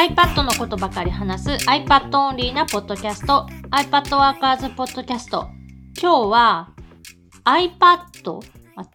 [0.00, 5.48] iPad のことばかり話す iPad オンリーなポッドキャスト iPad Workers ポッドキャスト
[6.00, 6.74] 今日は
[7.44, 8.40] iPad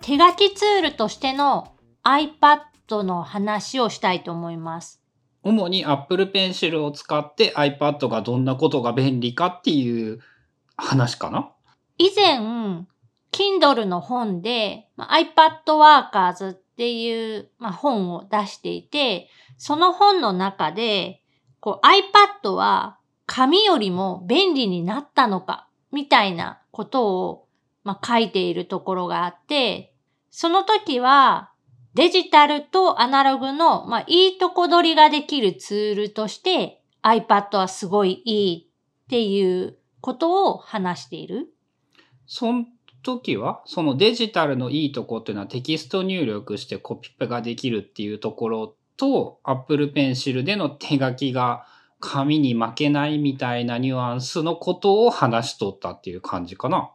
[0.01, 4.99] 手書きツールとしての iPad の話をしたいと思います。
[5.43, 10.21] 主に Apple Pencil を使って iPad がどんなことが便利かっていう
[10.75, 11.51] 話かな
[11.99, 12.39] 以前、
[13.31, 21.21] Kindle の本で、まあ iPad Workers っていう、まあ、本を出していて、その本の中で、
[21.61, 27.47] こう iPad は紙よりも便利になったのか、みたいなことを、
[27.85, 29.93] まあ、書いているところがあって、
[30.31, 31.53] その時は
[31.93, 38.69] デジタルとアナログの、まあ、いいとこ取りができるツールとして iPad はすごいいい
[39.05, 41.47] っていうことを話している。
[42.27, 42.65] その
[43.05, 51.65] 時は、そのデジタルのいいとこっていうのはテキスト入力してコピペができるっていうところと、Apple Pencil での手書きが
[51.99, 56.91] 紙に負けないみたいなニュアンスのことを話しとったっていう感じかな。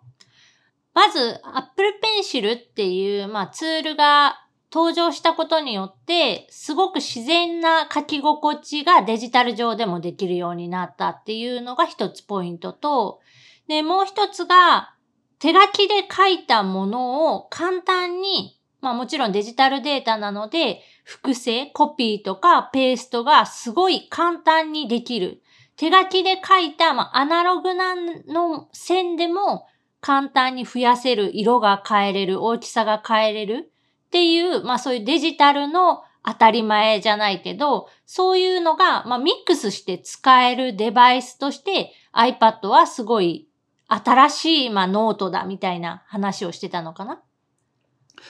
[0.92, 1.88] まず、Apple
[2.22, 13.20] Pencil っていう、まあ、ツールが登場したことによって、すごく自然な書き心地がデジタル上でもできるようになったっていうのが一つポイントと、
[13.68, 14.94] で、もう一つが、
[15.40, 25.42] 手書きで書いたものを簡単に、まあもちろんデジタルデータなので、複製、コピーとかペーストがすごい簡単にできる。
[25.76, 29.66] 手書きで書いた、まあアナログなの線でも
[30.02, 33.72] 簡単に増やせる、色が変えれる、大きさが変えれる
[34.06, 43.48] っていう、まあそういうデジタルの当たり前じゃないけど、そういうのが、まあミックスして使えるデバイスとして iPad はすごい
[43.92, 47.20] 新しい、まあ、ノートだみたいな話をしてたのかな？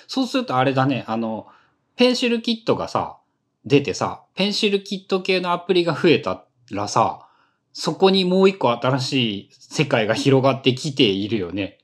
[0.07, 1.47] そうするとあれだね、あの、
[1.97, 3.19] PencilKit がさ、
[3.65, 7.29] 出てさ、ペンシルキット系のアプリが増えたらさ、
[7.73, 11.79] そこにもう一個新しい世界が広がってきているよね。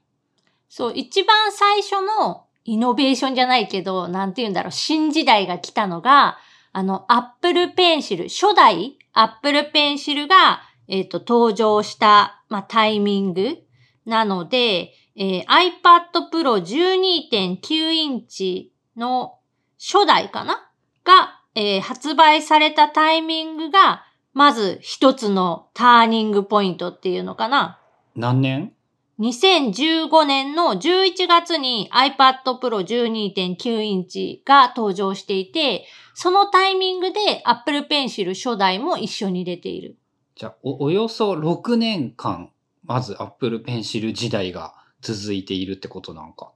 [0.69, 6.39] そう、一番最初のイノベーションじゃないけど、なんて言うんだろう、新時代が来たのが、
[6.73, 13.59] あの、Apple Pencil、初代 Apple Pencil が、えっ、と、登場した、まあ、タイミング
[14.07, 19.39] なので、えー iPad Pro 12.9インチの
[19.79, 20.71] 初代かな？
[21.05, 27.81] が、えー発売されたタイミングが、まず一つのターニングポイントっていうのかな？
[28.15, 28.73] 何年
[29.19, 39.97] ？2015年の11月に iPad Pro 12.9インチが登場していて、そのタイミングで Apple Pencil 初代も一緒に出ている。
[40.35, 42.51] じゃあお、およそ6年間、
[42.87, 46.53] まず Apple Pencil 時代が続いているってことなんか。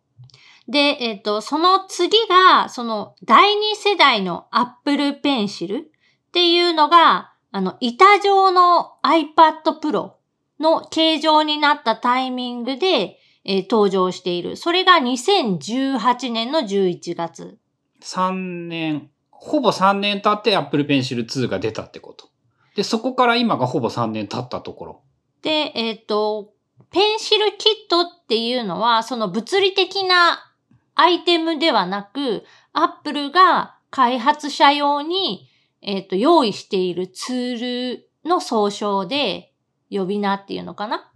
[0.68, 5.84] で、えっ、と、その次が、その第二世代の Apple Pencil っ
[6.32, 10.12] ていうのが、あの、板状の iPad Pro
[10.60, 14.56] の形状になったタイミングで、えー登場している。
[14.56, 17.58] それが2018年の11月。
[18.02, 22.28] 3年、ほぼ3年経って Apple Pencil 2が出たってこと。
[22.76, 25.02] で、そこから今がほぼ3年経ったところ。
[25.42, 26.52] で、えっ、と、
[26.90, 30.52] ペンシルキットっていうのは、その物理的な
[30.94, 35.48] アイテムではなく、アップルが開発者用に、
[35.82, 39.52] えっ、と、用意しているツールの総称で、
[39.90, 41.10] 呼び名っていうのかな？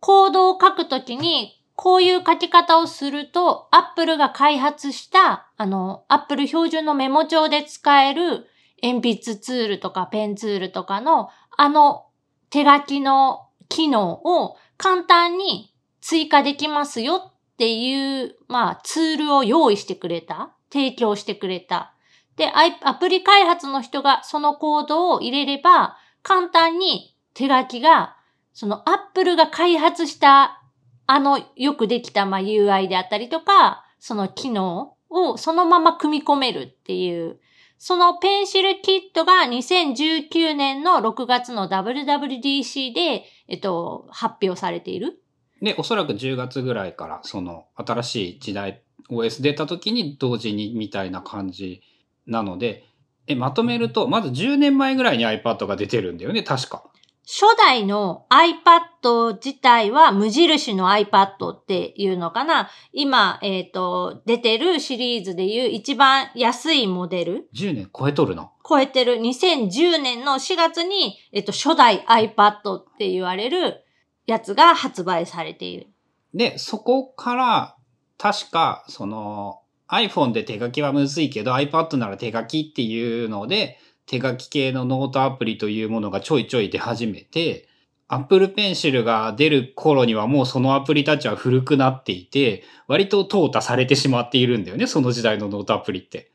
[0.00, 8.46] コードを書くときに、こういう書き方をすると、アップルが開発した、あの、アップル標準のメモ帳で使える
[8.82, 12.06] 鉛筆ツールとかペンツールとかの、あの
[12.50, 20.52] 手書きの機能を簡単に追加できますよっていう、まあ、ツールを用意してくれた。
[20.70, 21.94] 提供してくれた。
[22.36, 22.50] で、
[22.82, 28.16] アプリ開発の人がそのコードを入れれば、簡単に手書きが、
[28.54, 30.62] そのアップルが開発した、
[31.06, 37.38] あのよくできた、まあ、UI であったりとか、その機能をそのまま組み込めるっていう、
[37.78, 45.20] そのペンシルキットが2019年の6月の WWDC で、えっと、発表されている？
[45.60, 51.82] で、おそらく10月ぐらいから、その新しい時代 OS 出た時に同時にみたいな感じ
[52.26, 52.84] なので、
[53.26, 56.84] え、まとめると、まず10年前ぐらいに iPad が出てるんだよね、確か。
[57.24, 68.50] 初代の iPad 自体は無印の iPad っていうのかな今、えっ、と、出てるシリーズでいう一番安いモデル10年超えとるな。
[68.68, 73.84] 超えてる2010年の4月に、えっと、初代 iPad って言われる
[74.26, 75.88] やつが発売されている。
[76.34, 77.76] で、そこから、
[78.18, 83.78] 確か、その、iPhone で手書きはむずいけど iPad なら手書きっていうので、
[84.12, 87.66] 手書き系のノートアプリというものがちょいちょい出始めて、
[88.08, 96.30] Apple Pencil が出る頃にはもうそのアプリたちは古くなっていて、割と淘汰されてしまっているんだよね、その時代のノートアプリって。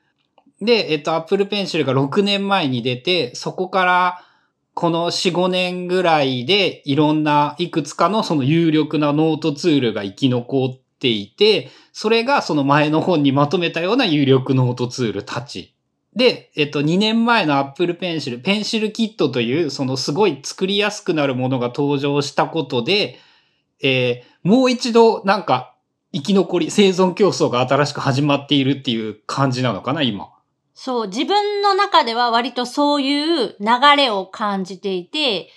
[0.60, 4.24] で、えっと、Apple Pencil が6年前に出て、そこから
[4.74, 15.77] この4、5年ぐらいでいろんないくつかのその有力なノートツールが生き残っていて、それがその前の本にまとめたような有力ノートツールたち。
[16.18, 23.20] で、えっと、2年前の Apple Pencil、 PencilKit という、そのすごい作りやすくなるものが登場したことで、
[23.84, 25.76] えー、もう一度なんか
[26.12, 30.30] 生き残り、生存競争が新しく始まっているっていう感じなのかな、今。
[30.74, 35.50] そう、自分の中では割とそういう流れを感じていて、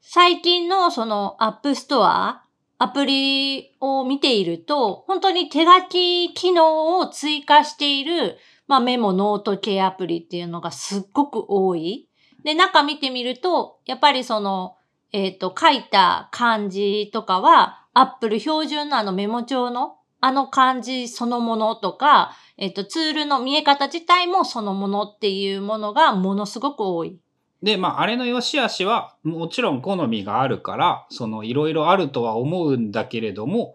[0.00, 2.42] 最近のその App Store、
[2.78, 8.36] アプリを見ていると、本当に手書き機能を追加している
[8.68, 12.08] まあメモ、ノート系アプリっていうのがすっごく多い。
[12.44, 14.76] で、中見てみると、やっぱりその、
[15.12, 27.18] えっ、ー、と、書いた漢字とかは、アップル標準のあのメモ帳のあの漢字そのものとか、えっ、ー、と、ツールの見え方自体もそのものっていうものがものすごく多い。
[27.62, 33.74] で、まあ、あれの良し悪しは、もちろん好みがあるから、その、いろいろあるとは思うんだけれども、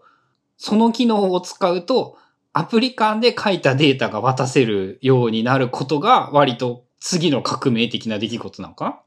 [0.56, 2.16] その機能を使うと、
[2.54, 9.02] アプリ間で書いたデータが渡せるようになることが割と次の革命的な出来事なのか？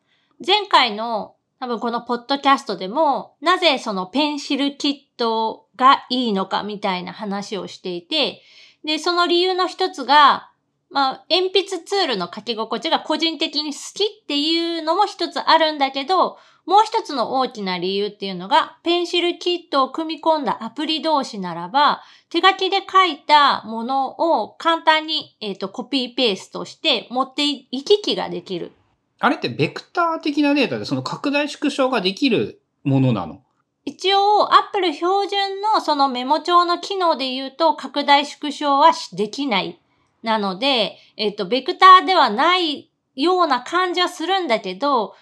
[0.45, 8.41] 前回の多分このポッドキャストでもなぜそのペンシルキットがいいのかみたいな話をしていて、
[8.83, 10.51] で、その理由の一つが、
[10.89, 16.37] まあ、鉛筆ツールの書き心地が個人的に好きっていうのも一つあるんだけど、
[16.67, 28.73] もう一つの大きな理由っていうのが、ペンシルキットを組み込んだアプリ同士ならば、手書きで書いたものを簡単に、えーと、コピーペーストして持って行き来ができる。
[29.19, 33.41] あれってベクター的なデータでその拡大縮小ができるものなの？
[33.85, 39.79] 一応、Apple 標準のそのメモ帳の機能で言うと、拡大縮小はできない。
[40.21, 45.15] なので、えっ、ー、と、ベクターではないような感じはするんだけど、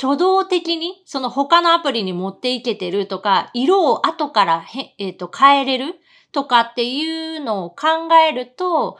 [0.00, 6.00] 挙動的に、その他のアプリに持っていけてるとか、色を後からへ、えっ、ー、と変えれる
[6.32, 8.98] とかっていうのを考えると、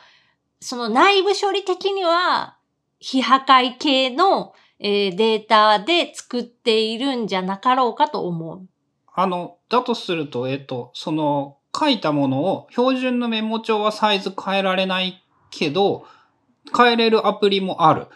[0.60, 2.58] その内部処理的には、
[2.98, 8.66] 非破壊系の、えー、データで作っているんじゃなかろうかと思う。
[9.14, 16.04] あの、だとすると、えっ、ー、と、その、書いたものを、標準のメモ帳はサイズ変えられないけど、
[16.76, 18.06] 変えれるアプリもある。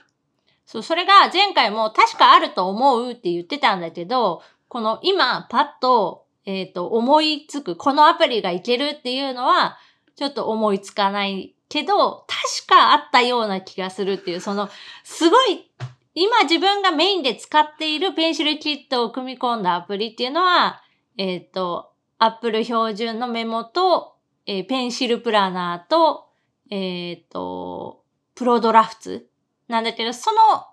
[0.67, 9.79] そう、それが前回も確かあると思うって言ってたんだけど、この今パッと、えっ、ー、と、思いつく、このアプリがいけるっていうのは、
[10.17, 14.69] ちょっと思いつかないけど、確かあったような気がするっていう、その、
[15.03, 15.71] すごい、
[16.15, 20.83] 今自分がメインで使っているペンシルキットを組み込んだアプリっていうのは、
[21.17, 24.17] えっ、ー、と、Apple 標準のメモと、
[24.47, 26.29] えー、ペンシルプラナーと、
[26.71, 29.29] えっ、ー、と、プロドラフツ
[29.69, 30.67] なんだけど、その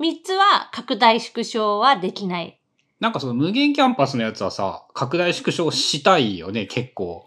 [0.00, 2.60] 3つは拡大縮小はできない。
[3.00, 7.26] なんかその無限キャンパスのやつはさ、拡大縮小したいよね、結構。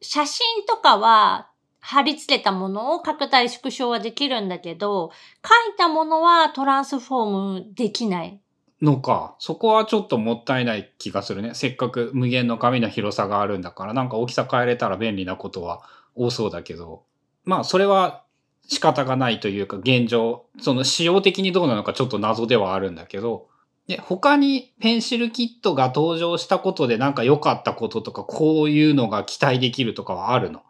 [0.00, 1.50] 写真とかは
[1.80, 5.10] 貼り付けたものを拡大縮小はできるんだけど、
[5.44, 8.40] 書いたものはトランスフォームできない。
[8.82, 9.36] のか。
[9.38, 11.54] そこはちょっともったいない気がするね。
[11.54, 15.82] せっかく無限の紙の広さがあるんだから、なんか大きさ変えれたら便利なことは
[16.14, 17.04] 多そうだけど。
[17.44, 18.23] まあ、それは
[18.68, 23.48] 仕方がないというか現状、その仕様的にどうなのかちょっと謎ではあるんだけど、
[23.86, 30.62] で、他にペンシルキットが登場したことでなんか良かったこととか、こういうのが期待できるとかはあるの？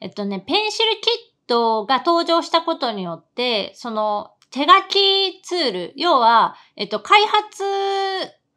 [0.00, 7.62] えっとね、ペンシルキットが登場したことによって、その手書きツール、要は、えっと、開発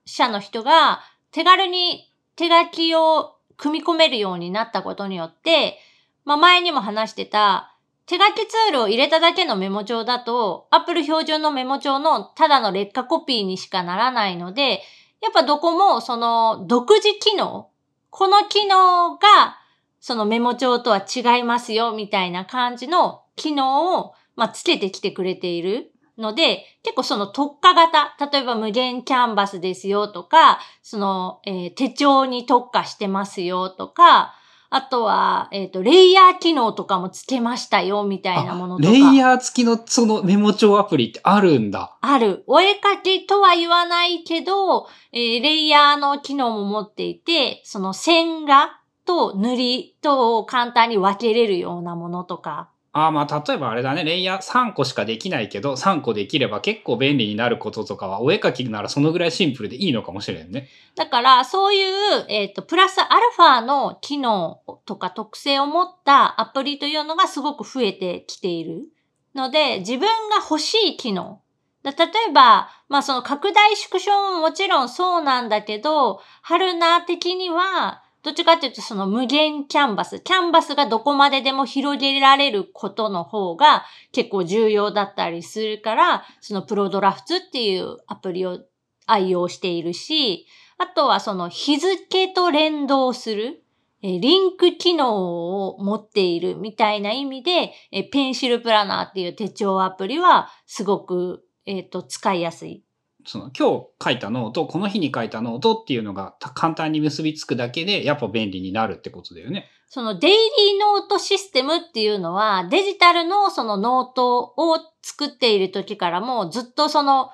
[0.05, 5.77] 者の人が手軽に手書きを組み込めるようになったことによって、
[6.25, 7.70] まあ前にも話してた、
[8.11, 14.81] 手書きツールを入れただけのメモ帳だと、Apple 標準のメモ帳のただの劣化コピーにしかならないので、
[15.21, 17.69] やっぱどこもその独自機能、
[18.09, 19.57] この機能が
[20.01, 34.33] そのメモ帳とは違いますよみたいな感じの機能を、まあ、つけてきてくれているので、結構その特化型、例えば無限キャンバスですよとか、その、えー、手帳に特化してますよとか、
[34.73, 38.89] あとは、えっ、ー、と、レイヤー機能とかもつけましたよ、みたいなものとか。
[38.89, 41.97] レイヤー付きのそのメモ帳アプリってあるんだ。
[41.99, 42.45] ある。
[42.47, 52.71] お絵かきとは言わないけど、えー、レイヤーの機能も持っていて、その線画と塗りとを簡単に分けれるようなものとか。
[52.93, 60.67] ああまあ例えばあれだね、レイヤー3個しかできないけど、3個できれば結構便利になることとかは、お絵描きならそのぐらいシンプルでいいのかもしれんね。
[60.95, 68.89] だから、そういう、えっ、と、プラスアルファの機能とか特性を持ったアプリというのがすごく増えてきている
[69.35, 71.41] ので、自分が欲しい機能。
[71.83, 80.19] 例えば、まあその拡大縮小ももちろんそうなんだけど、春菜的には、どっちかっていうとその無限キャンバス。
[80.19, 88.59] キャンバスがどこまででも広げられることの方が結構重要だったりするから、そのプロ Drafts っていうアプリを
[89.07, 90.45] 愛用しているし、
[90.77, 93.63] あとはその日付と連動する、
[94.03, 102.83] えリンク機能を持っているみたいな意味で、え Pencil Planner っていう手帳アプリはすごく、えっ、と、使いやすい。
[103.25, 109.69] その今日書いたノート、この日に書いたノートっていうのが簡単に結びつくだけで、やっぱ便利になるってことだよね。
[109.87, 110.39] そのデイリー
[110.79, 117.31] ノートシステムっていうのは、デジタルのそのノートを作っている時からもずっとその好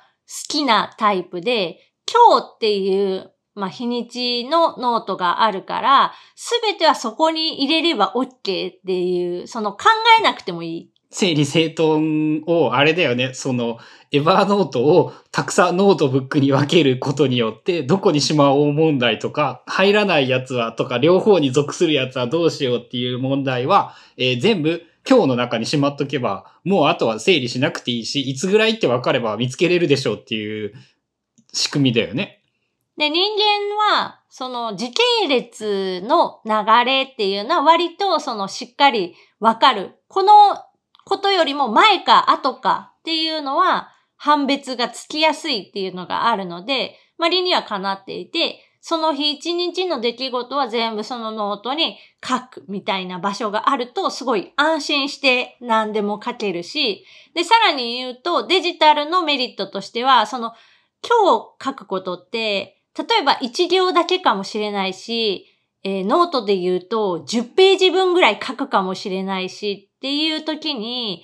[0.50, 1.77] きなタイプで、
[2.12, 8.34] 今日っていう、まあ、日にちのノートがあるから、すべてはそこに入れれば OK っ
[8.86, 9.86] ていう、その考
[10.20, 10.91] えなくてもいい。
[11.18, 13.80] 整理整頓を、あれだよね、その、
[14.12, 30.74] エバーノートをたくさんノートブックに分けることによって、どこにしまおう問題とか、入らないやつはとか、両方に属するやつはどうしようっていう問題は、えー全部今日の中にしまっとけば、もうあとは整理しなくていいし、いつぐらいって分かれば見つけれるでしょうっていう
[31.52, 32.44] 仕組みだよね。
[32.98, 39.96] で、人間は、その時系列の流れっていうのは割とそのしっかりわかる。
[40.10, 40.32] この
[41.08, 60.54] ことよりも前か後かっていうのは判別がつきやすいっていうのがあるので、まあ理にはかなっていて、その日一日の出来事は全部そのノートに書くみたいな場所があるとすごい安心して何でも書けるし、で、さらに言うとデジタルのメリットとしては、その
[61.02, 65.46] 今日書くことって、例えば1行だけかもしれないし、
[65.84, 71.24] えーノートで言うと10ページ分ぐらい書くかもしれないしっていう時に、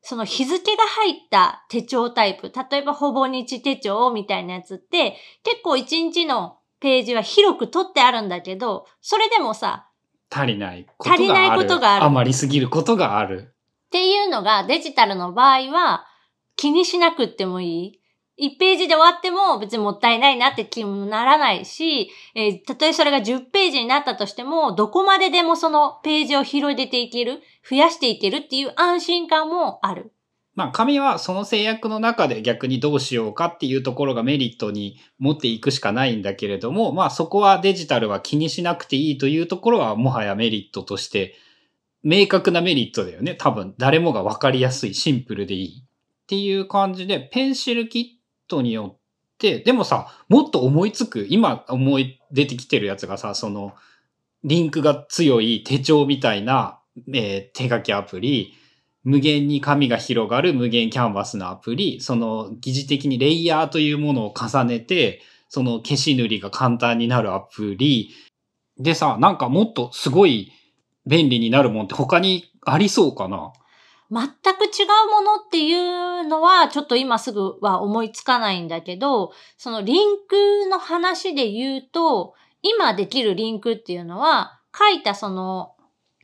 [0.00, 9.88] その日付が入った手帳タイプ、例えばほぼ日手帳みたいなやつって結構1日のページは広く取ってあるんだけど、それでもさ、
[10.30, 11.22] 足りないことがある。
[11.22, 13.54] 足りないことがある余りすぎることがある。
[13.86, 16.04] っていうのがデジタルの場合は
[16.56, 18.00] 気にしなくってもいい。
[18.38, 30.12] 1ページで終わっても別にもったいないなって気にもならないし、えーたとえそれが10ページになったとしても、どこまででもそのページを広げていける、増やしていけるっていう安心感もある。
[30.54, 41.34] まあ、紙はその制約の中で逆にどうしようかっていうところがメリットに持っていくしかないんだけれども、まあそこはデジタルは気にしなくていいというところはもはやメリットとして
[42.04, 43.34] 明確なメリットだよね。
[43.34, 45.84] 多分誰もがわかりやすい、シンプルでいい。
[46.24, 48.98] っていう感じで、ペンシルキットによっ
[49.38, 53.74] て、でもさ、もっと思いつく、今思い出てきてるやつがさ、その、
[54.42, 56.80] リンクが強い手帳みたいな、
[57.12, 58.54] えー手書きアプリ、
[59.02, 68.10] 無限に紙が広がる無限キャンバスのアプリ、その疑似的にレイヤーというものを重ねて、その消し塗りが簡単になるアプリ。
[68.78, 70.52] でさ、なんかもっとすごい
[71.06, 73.52] 便利になるもんって他にありそうかな？
[74.10, 85.74] 全く違うものっていうのはちょっと今すぐは思いつかないんだけど、そのリンクの話で言うと、今できるリンクっていうのは、書いたその、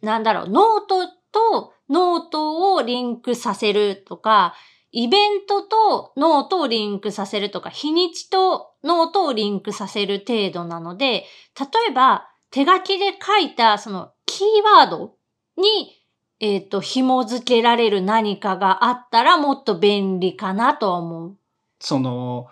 [0.03, 4.55] なんだろう、ノートとノートをリンクさせるとか、
[4.93, 11.25] イベントとノートをリンクさせるとか、日にちとノートをリンクさせる程度なので、
[11.59, 15.15] 例えば手書きで書いたそのキーワード
[15.57, 16.00] に
[16.41, 21.37] えっ、と、紐付けられる何かがあったらもっと便利かなとは思う。
[21.81, 22.47] その、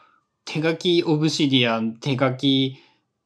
[0.44, 2.76] 手書きオブシディアン、手書き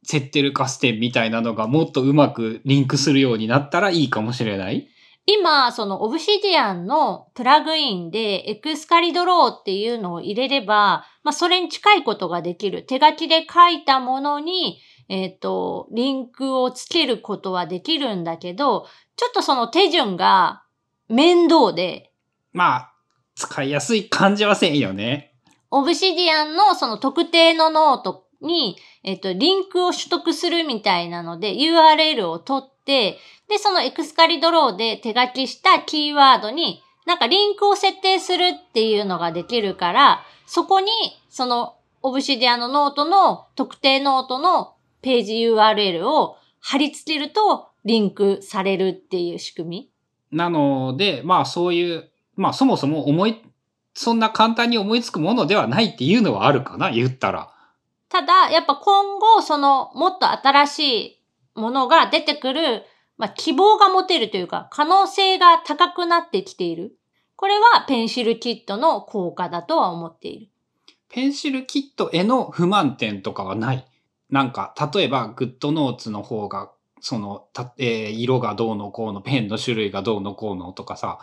[0.04, 4.88] セッテルカステンみたいなのがもっとうまくリンクするようになったらいいかもしれない？
[5.26, 12.83] 今、そのオブシディアンのプラグインでエクスカリドローっていうのを入れれば、まあそれに近いことができる。
[12.83, 20.62] 手書きで書いたものに、えっ、と、リンクをつけることはできるんだけど、ちょっとその手順が
[21.09, 22.12] 面倒で、
[22.52, 22.92] まあ、
[23.35, 25.35] 使いやすい感じはせんよね。
[25.71, 33.18] オブシディアンのその特定のノートに、えっと、リンクを取得するみたいなので URL を取って、
[33.49, 40.90] で、その Excalidraw で手書きしたキーワードに、なんかリンクを設定するっていうのができるから、そこに、
[41.28, 49.90] その、オブシディアンのノートの特定ノートのページ URL を貼り付けるとリンクされるっていう仕組
[50.30, 50.37] み？
[50.37, 53.42] なので、まあそういう、まあそもそも思い、
[53.94, 57.50] そんな簡単に思いつくものではないっていうのはあるかな、言ったら。
[58.09, 61.23] ただ、やっぱ今後、その、もっと新しい
[61.54, 62.85] ものが出てくる、
[63.18, 66.97] まあ、希望が持てるというか、可能性が高くなってきている。
[67.37, 70.49] これはペンシルキットの効果だとは思っている。
[71.09, 73.87] ペンシルキットへの不満点とかはない。
[74.33, 81.19] なんか、例えば、グッドノーツの方が、その、たえー色がどうのこうの、ペンの種類がどうのこうのとかさ、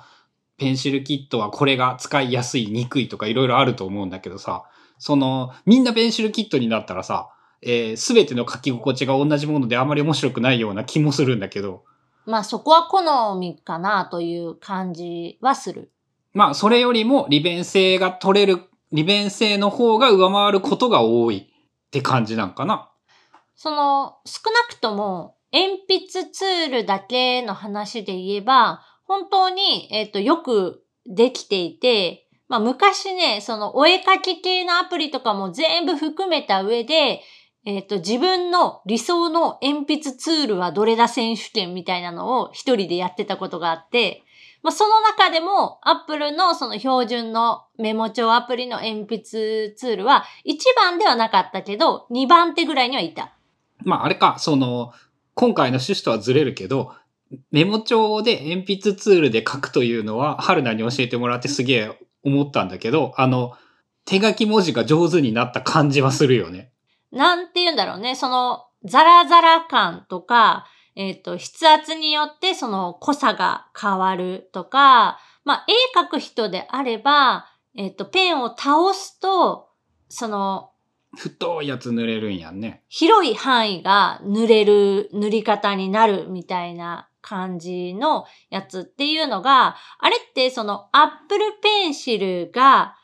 [0.57, 4.63] ペンシルキットはこれが使いやすい、にくいとかいろいろあると思うんだけどさ、
[4.99, 7.29] その、みんなペンシルキットになったらさ、
[7.61, 11.83] えすべての書き心地が同じものであまり面白くないような気もするんだけど、
[12.25, 15.91] まあそこは好みかなという感じはする。
[16.33, 18.61] まあ、それよりも利便性が取れる、
[18.91, 22.91] 利便性の方が上回ることが多いって感じなんかな。
[23.61, 37.21] その、少なくとも、鉛筆ツールだけの話で言えば、本当に、えっ、と、よくできていて、まあ、昔ね、その、お絵かき系のアプリとかも全部含めた上で、
[37.65, 44.23] えっ、と、自分の理想の鉛筆ツールはどれだ選手権みたいなのを一人でやってたことがあって、
[44.63, 53.35] まあ、その中でも、アップルのその標準のメモ帳アプリの鉛筆ツールは、1番ではなかったけど、2番手ぐらいにはいた。
[53.83, 54.93] まあ、あれか、その、
[55.33, 56.93] 今回の趣旨とはずれるけど、
[57.51, 63.55] メモ帳で鉛筆ツールで書くというのは、春菜に教えてもらってすげえ思ったんだけど、あの、
[64.05, 66.71] 手書き文字が上手になった感じはするよね。
[67.11, 68.15] なんて言うんだろうね。
[68.15, 77.45] その、ザラザラ感とか、えっ、と、筆圧によってその濃さが変わるとか、まあ、絵描く人であれば、
[77.75, 79.69] えっ、と、ペンを倒すと、
[80.09, 80.68] その、
[81.17, 82.83] 太いやつ塗れるんやんね。
[82.87, 92.95] 広い範囲が塗れる塗り方になるみたいな感じのやつっていうのが、あれってその Apple Pencil が、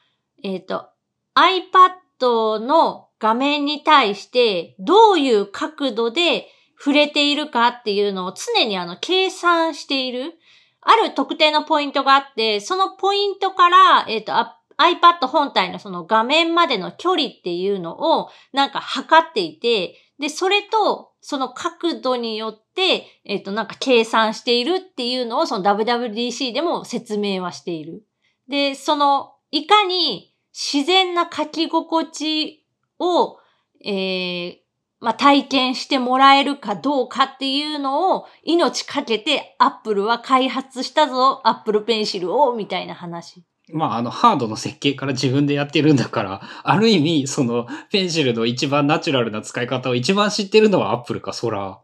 [0.44, 0.90] えっ、と、
[1.36, 10.36] iPad の画面に対してどういう角度で触れているかっていうのを常にあの計算している。
[10.88, 14.34] ある特定のポイントがあって、そのポイントから、えっ、と、
[14.77, 28.05] iPad 本体のその画面までの距離っていうのをなんか測っていて、で、それとその角度によって、えっ、と、なんか計算しているっていうのをその WWDC でも説明はしている。
[28.48, 32.66] で、その、いかに自然な書き心地
[33.00, 33.38] を、
[33.83, 34.66] えー
[35.00, 43.44] まあ、体験してもらえるかどうかっていうのを命かけてアップルは開発したぞ、アップルペンシルを、みたいな話。
[43.74, 51.80] まあ、あの、ハードの設計から自分でやってるんだから、 ある意味、その、ペンシルの一番ナチュラルな使い方を一番知ってるのはアップルか、そら。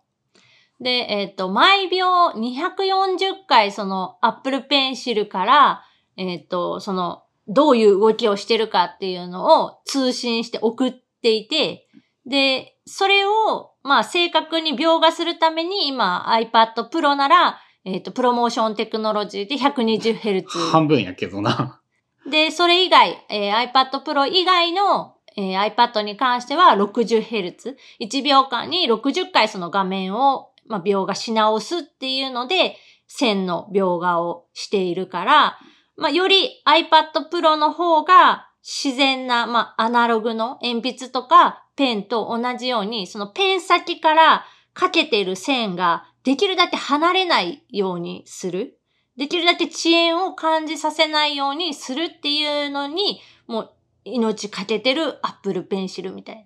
[0.79, 5.83] で、えっ、と、毎秒240回そのアップルペンシルから、
[6.17, 11.87] えっ、と、その、どういう動きをしてるかっていうのを通信して送っていて、
[12.25, 20.45] で、それを、まあ、正確に描画するために、今 iPad Pro なら、えっ、と、プロモーションテクノロジーで 120Hz。
[20.71, 21.81] 半分やけどな。
[22.29, 27.75] で、それ以外、えー iPad Pro 以外の、えー iPad に関しては 60Hz。
[27.99, 35.57] 1秒間に60回その画面を、まあ、描画し直すっていうので、線の描画をしているから、
[35.97, 48.77] まあ、より iPad Pro の方が自然な、まあ、アナログの鉛筆とかペンと同じように、そのペン先からかけてる線ができるだけ離れないようにする。
[49.17, 53.71] できるだけ遅延を感じさせないようにするっていうのに、もう
[54.05, 56.43] 命かけてる Apple Pencil みたいな。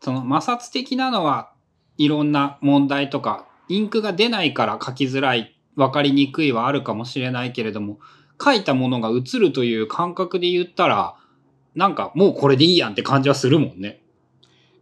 [0.00, 1.52] その摩擦的なのは
[1.96, 7.98] いろんな問題とか、インクが出ないから書きづらい、わかりにくいはあるかもしれないけれども、
[8.42, 11.16] 書いたものが映るという感覚で言ったら、
[11.74, 14.02] なんかもうこれでいいやんって感じはするもんね。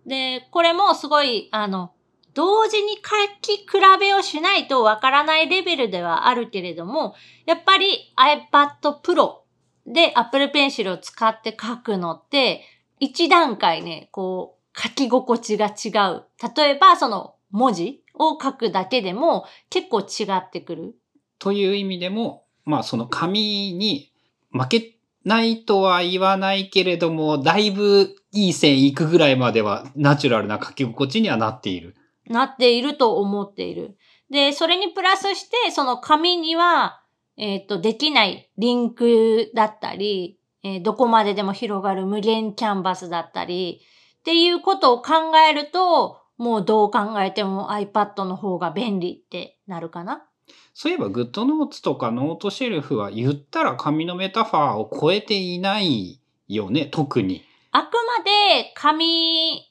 [0.07, 1.93] で、これもすごい、あの、
[2.35, 3.01] 同時に書
[3.41, 3.67] き比
[3.99, 7.15] べをしないとわからないレベルではあるけれども、
[7.47, 9.41] やっぱり iPad Pro
[9.87, 12.63] で Apple Pencil を使って書くのって、
[12.99, 16.25] 一段階ね、こう、書き心地が違う。
[16.57, 20.95] 例えば、その文字を書くだけでも結構違ってくる。
[21.39, 24.13] という意味でも、まあその紙に
[24.53, 31.97] 負けないとは言わないけれども、だいぶいい線いくぐらいまではナチュラルな書き心地にはなっている。
[32.31, 33.97] なっていると思っている。
[34.31, 37.03] で、それにプラスして、その紙には、
[37.37, 43.81] えっ、と、できないリンクだったり、えーどこまででも広がる無限キャンバスだったり、
[44.21, 50.27] っていうことを考えると、もうどう考えても iPad の方が便利ってなるかな。
[50.75, 57.43] そういえば、グッドノーツとかノートシェルフは言ったら紙のメタファーを超えていないよね、特に。
[57.73, 59.70] あくまで紙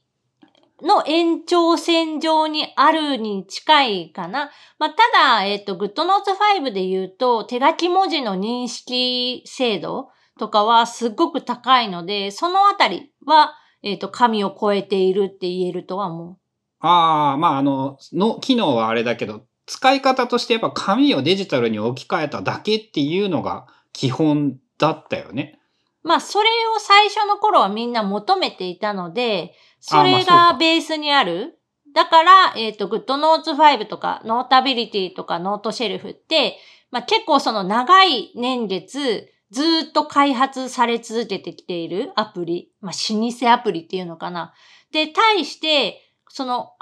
[0.81, 4.51] の延長線上にあるに近いかな。
[4.77, 4.97] まあ、た
[5.39, 16.37] だ、えっ、と、グッドノーツ5で言うと、手書き文字の認識精度とかはすっごく高いので、そのあたりは、えっ、と、紙を超えているって言えるとは思う。
[16.79, 25.58] ああ、まあ、あの、の、機能はあれだけど、使い方としてやっぱ紙をデジタルに置き換えただけっていうのが基本だったよね。
[26.03, 31.59] まあ、それを最初の頃はみんな求めていたので、それがベースにある。
[31.93, 36.57] だから、えっ、と、グッドノーツ5とか、ノータビリティとか、ノートシェルフって、
[36.91, 42.71] まあ結構その長い年月、ずーっと開発され続けてきているアプリ。
[42.81, 44.53] まあ、老舗アプリっていうのかな。
[44.91, 46.73] で、対して、その、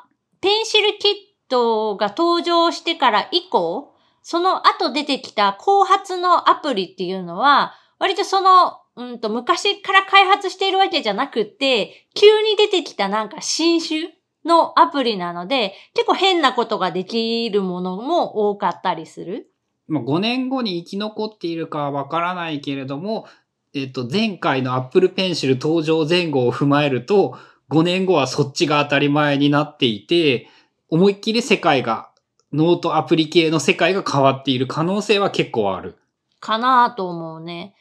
[0.41, 1.13] ペンシルキッ
[1.49, 19.51] トが登場してから以降、その後出てきた後発のアプリっていうのは、割とその、うんと、昔から開発しているわけじゃなくって、急に出てきたなんか新種のアプリなので、結構変なことができるものも多かったりする。
[19.87, 23.27] まあ、5年後に生き残っているかはわからないけれども、
[23.75, 27.37] えっと、前回の Apple Pencil 登場前後を踏まえると、
[27.69, 30.47] 5年後はそっちが当たり前になっていて、
[30.89, 32.09] 思いっきり世界が、
[32.51, 35.97] ノートアプリ系の世界が変わっている可能性は結構ある。
[36.39, 37.75] かなと思うね。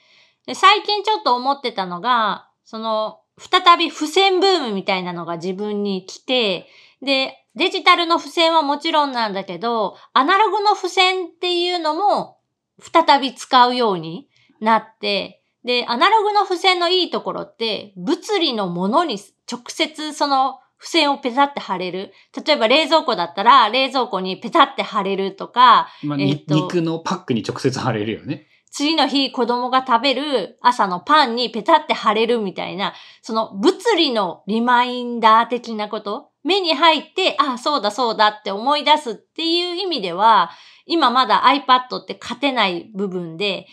[0.47, 6.67] で最近ちょっと思ってたのが、その、再び付箋ブームみたいなのが自分に来て、
[7.03, 12.39] で、デジタルの付箋はもちろんなんだけど、アナログの付箋っていうのも
[12.81, 14.29] 再び使うように
[14.61, 19.19] なって、で、アナログの付箋のいいところって、物理のものに
[19.51, 22.13] 直接その付箋をペタって貼れる。
[22.47, 28.47] 例えば冷蔵庫だったら、冷蔵庫にペタって貼れるとか、まあ、にえっと肉のパックに直接貼れるよね。
[28.77, 40.51] 次の日子供が食べる朝のパンにペタって貼れるみたいな、その物理のリマインダー的なこと、目に入って、あ、そうだそうだって思い出すっていう意味では、
[40.85, 43.67] 今まだ iPad って勝てない部分で、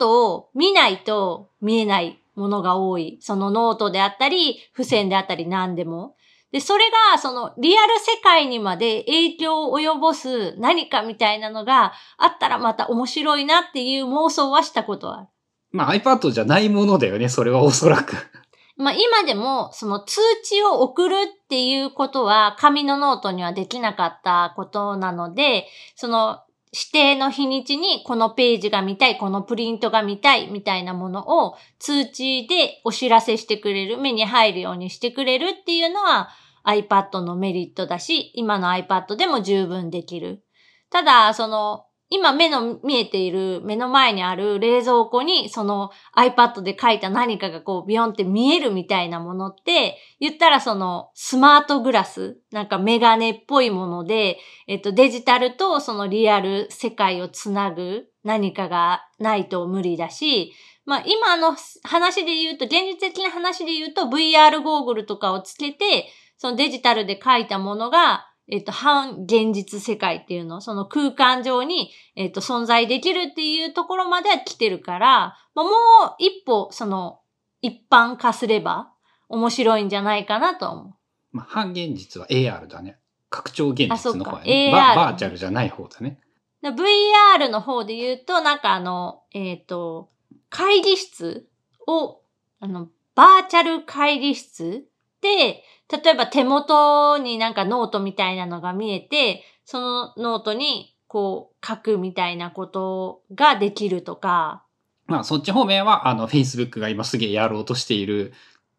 [0.00, 3.18] iPad を見ないと見えないものが多い。
[3.20, 6.16] そのノートであったり、付箋であったり何でも。
[6.52, 15.28] で、それが、その、リアル世界にまで影響を及ぼす何かみたいなのがあったらまた面白いなっていう妄想はしたことはある。
[15.72, 18.16] まあ iPad じゃないものだよね、それはおそらく。
[18.78, 26.40] まあ今でも、その通知を送るっていうことは紙のノートにはできなかったことなので、その
[26.76, 36.28] 指定の日にちにこのページが見たい、このプリントが見たいみたいなものを通知でお知らせしてくれる、目に入るようにしてくれるっていうのは
[36.66, 40.42] iPad のメリットだし、今の iPad でも十分できる。
[40.90, 54.38] ただ、その、今目の見えている目の前にある冷蔵庫にその iPad で書いた何かがこうビヨンって見えるみたいなものって言ったらそのスマートグラスなんかメガネっぽいもので
[54.68, 60.52] えっとデジタルとそのリアル世界をつなぐ何かがないと無理だし
[60.84, 66.06] まあ今の話で言うと現実的な話で言うと VR ゴーグルとかをつけて
[66.38, 75.72] そのデジタルで書いたものがえっと、反現実世界っていうの、その空間上に、えっと、存在できるっていうところまでは来てるから、まあ、もう
[76.18, 77.20] 一歩、その、
[77.62, 78.92] 一般化すれば
[79.28, 80.94] 面白いんじゃないかなと思う。
[81.32, 82.98] まあ、半現実は AR だね。
[83.30, 84.70] 拡張現実の方やね。
[84.72, 86.20] バ、バーチャルじゃない方だね。
[86.62, 90.10] で VR の方で言うと、なんかあの、えっ、と、
[90.48, 91.48] 会議室
[91.86, 92.20] を、
[92.60, 94.84] あの、バーチャル会議室で、
[95.22, 104.64] 例えば手元になんかノートみたいなのが見えて、そのノートにこう書くみたいなことができるとか、
[105.06, 108.32] まあそっち方面はあの Facebook が今すげえやろうとしている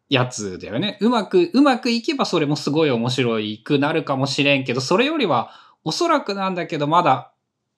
[0.08, 0.98] やつだよね。
[1.00, 5.50] うまく、うまくいけばそれもすごい面白いくなるかもしれんけど、それよりは
[5.84, 7.32] おそらくなんだけどまだ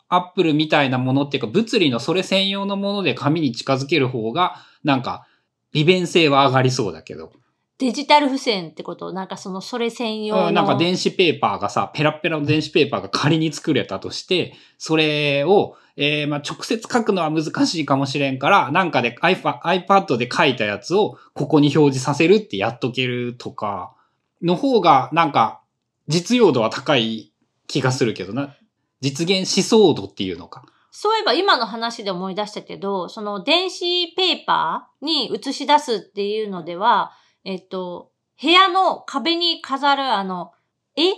[0.09, 5.27] Apple みたいなものっていうか物理のそれ専用のもので紙に近づける方がなんか
[5.73, 7.33] 利便性は上がりそうだけど。
[7.81, 9.11] デジタル付箋ってこと？
[9.15, 10.49] なんかそのそれ専用の。
[10.49, 23.95] うんなんか電子ペーパーがさ、ペラッペラの電子ペーパーが仮に作れたとして、それを、えーまあ直接書くのは難しいかもしれんから、なんかで iPad iPad で書いたやつをここに表示させるってやっとけるとか、
[24.43, 25.63] の方がなんか
[26.07, 27.33] 実用度は高い
[27.67, 28.55] 気がするけどな。
[29.01, 30.67] 実現しそう度っていうのか。
[30.91, 37.13] そういえば今の話で思い出したけど、その電子ペーパーに映し出すっていうのでは、
[37.45, 40.53] えっと、部屋の壁に飾るあの、
[40.97, 41.13] 絵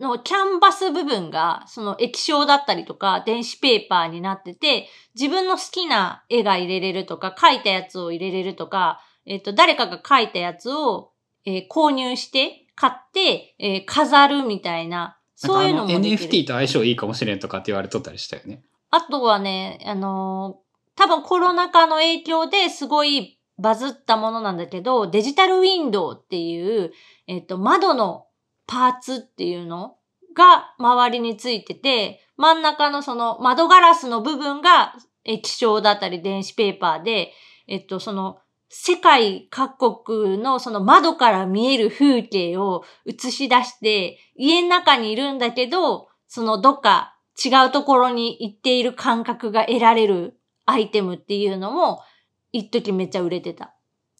[0.00, 11.12] のキャンバス部分が、その液晶だったりとか、電子ペーパーになってて、自分の好きな絵が入れれるとか、描いたやつを入れれるとか、えっ、と、誰かが描いたやつを、
[11.44, 15.90] えー購入して、買って、えー飾るみたいな、そういうのも。
[15.90, 18.62] NFT と相性いいかもしれんとかって言われとったりしたよね。
[18.90, 26.92] あとはね、あのー多分コロナ禍の影響ですごいバズったものなんだけど、デジタルウィンドウっていう、
[27.26, 28.26] えっ、と、窓の
[28.66, 29.96] パーツっていうの
[30.34, 34.94] が周りについてて、真ん中のその窓ガラスの部分が
[35.24, 37.32] 液晶だったり電子ペーパーで、
[37.66, 52.02] えっと、その世界各国のその窓から見える風景を映し出して、家の中にいるんだけど、そのどっか違うところに行っている感覚が得られるアイテムっていうのも、
[52.52, 53.74] 一時めっちゃ売れてた。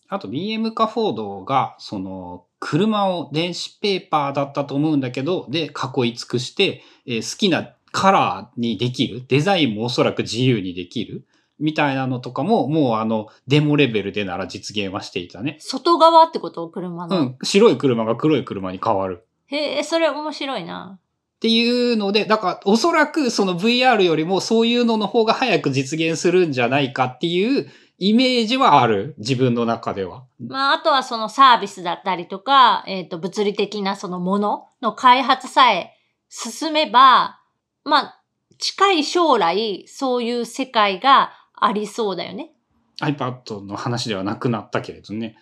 [0.08, 9.24] あと BM かフォードが、その、車を電子ペーパーだったと思うんだけど、で、囲い尽くして、えー好きなカラーにできる。
[9.28, 11.26] デザインもおそらく自由にできる。
[11.58, 15.56] みたいなのとかも、もうあの、デモレベルでなら実現はしていたね。
[15.60, 16.68] 外側ってこと？
[16.68, 17.20] 車の。
[17.20, 17.38] うん。
[17.42, 19.26] 白い車が黒い車に変わる。
[19.46, 21.00] へえ、それ面白いな。
[21.00, 29.14] っていうので、だからおそらくその VR よりもそういうのの方が早く実現するんじゃないかっていうイメージはある？
[29.18, 30.24] 自分の中では。
[30.38, 35.94] まあ、あとはそのサービスだったりとか、えっ、と、物理的なそのものの開発さえ
[36.28, 37.40] 進めば、
[37.84, 38.22] まあ、
[38.58, 42.52] 近い将来、そういう世界がありそうだよね。
[43.00, 45.36] iPad の話ではなくなったけれどね。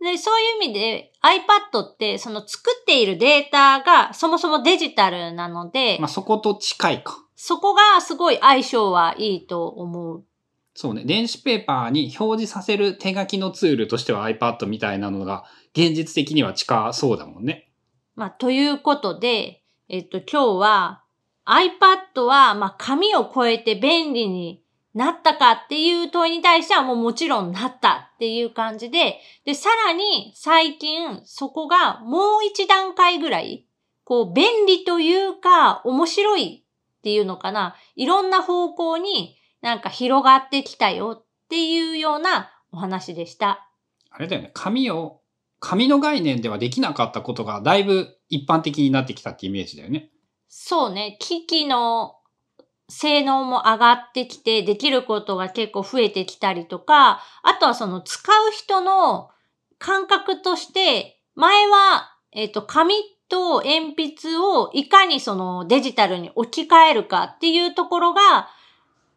[0.00, 7.18] で、そういう意味で iPad ってその作っているデータがそもそもデジタルなので、まあそこと近いか。
[7.34, 10.24] そこがすごい相性はいいと思う。
[10.80, 11.02] そうね。
[11.04, 17.68] 電子ペーパーに表示させる手書きのツールとしては iPad みたいなのが現実的には近そうだもんね。
[18.14, 21.02] まあ、ということで、えっと、今日は
[21.46, 24.62] iPad は、まあ、紙を超えて便利に
[24.94, 33.66] なったかっていう問いに対してはもうもちろんなったっていう感じで、で、さらに最近そこがもう一段階ぐらい、
[34.04, 43.68] こう、便利というか面白いっていうのかな、いろんな方向になんか広がってきたよっていうようなお話でした。
[44.10, 44.50] あれだよね。
[44.54, 45.20] 紙を、
[45.60, 50.10] 紙の概念ではできなかったことがだいぶ一般的になってきたってイメージだよね。
[50.48, 52.16] そうね、機器の
[52.88, 59.30] 性能も上がってきて、できることが結構増えてきたりとか、あとはその使う人の
[59.78, 62.94] 感覚として、前は、えっ、と、紙
[63.28, 68.48] と鉛筆をいかにそのデジタルに置き換えるかっていうところが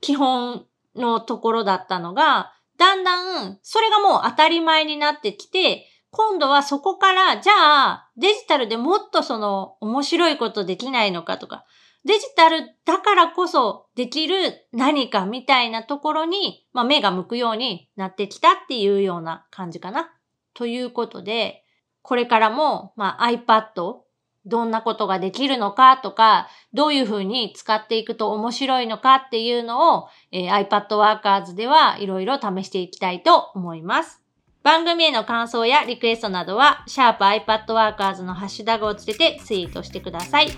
[0.01, 11.65] 基本のところだったのが、だんだんそれがもう当たり前になってきて、今度はそこから、じゃあ、デジタルでもっとその面白いことできないのかとか、
[12.03, 20.11] デジタルだからこそできる何かみたいなところに、まあ、目が向くようになってきたっていうような感じかな。
[20.53, 21.63] ということで、
[22.01, 24.01] これからも、まあ、iPad、
[24.45, 34.21] どんなことができるのかとか、どういうふうに使っていくと面白いのかっていうのを、えー iPad Workers ではいろいろ試していきたいと思います。
[34.63, 40.49] 番組への感想やリクエストなどは、シャープ i p a d w o r k e r s のハッシュタグをつけてツイートしてください。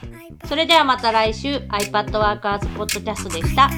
[0.45, 3.69] それではまた来週 iPad Workers ポッドキャストでした。